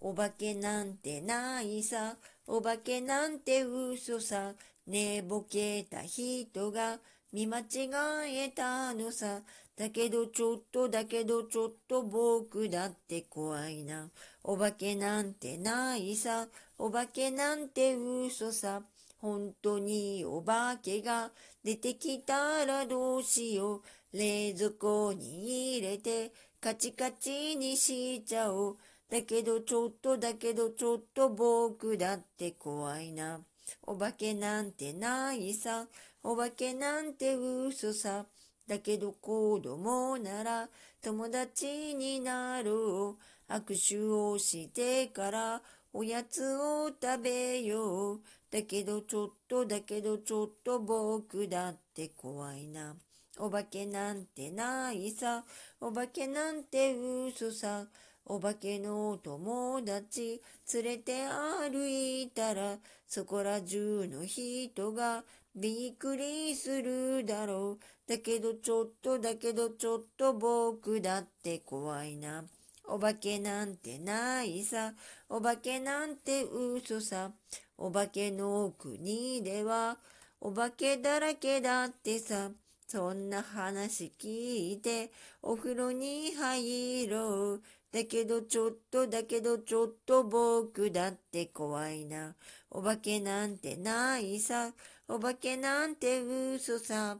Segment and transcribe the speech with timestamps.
[0.00, 2.16] お化けなんてないさ。
[2.46, 4.54] お化けなんて嘘さ。
[4.86, 6.98] 寝ぼけた人が
[7.32, 7.90] 見間違
[8.26, 9.42] えたのさ。
[9.76, 14.08] だけどちょっとだけどちょっと僕だって怖いな。
[14.42, 16.48] お化けなんてないさ。
[16.78, 18.82] お化けなんて嘘さ。
[19.18, 21.30] 本当にお化けが
[21.62, 23.82] 出てきたらどうしよう。
[24.12, 28.76] 冷蔵庫に入れてカチカチにしちゃおう。
[29.10, 33.40] だけどちょっとだけどちょっと僕だって怖いな。
[33.82, 35.88] お化けなんてないさ。
[36.22, 38.26] お化けなんて嘘さ。
[38.68, 40.68] だけど子供なら
[41.02, 43.16] 友達になろ
[43.48, 43.52] う。
[43.52, 48.20] 握手をしてからおやつを食べよう。
[48.48, 52.94] だけどちょっとだけどちょっと僕だって怖いな。
[53.38, 55.42] お化けなんてないさ。
[55.80, 57.86] お化けなんて嘘さ。
[58.32, 60.40] お化けの友達
[60.74, 65.24] 連れて歩いたらそこら中の人が
[65.56, 68.08] びっくりするだろう。
[68.08, 72.44] だけどちょっとだけどちょっと僕だって怖いな。
[72.86, 74.92] お化けなんてないさ。
[75.28, 77.32] お化けなんて嘘さ。
[77.76, 79.98] お化けの国では
[80.40, 82.50] お化けだらけだってさ。
[82.86, 87.62] そんな話聞いてお風呂に入ろう。
[87.92, 92.36] だけどちょっとだけどちょっと僕だって怖いな。
[92.70, 94.72] お化けなんてないさ。
[95.08, 97.18] お化けなんて嘘さ。